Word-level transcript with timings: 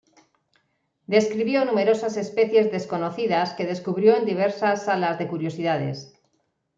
Describió 1.05 1.63
numerosas 1.63 2.17
especies 2.17 2.71
desconocidas 2.71 3.53
que 3.53 3.67
descubrió 3.67 4.15
en 4.17 4.25
diversas 4.25 4.85
"salas 4.85 5.19
de 5.19 5.27
curiosidades". 5.27 6.19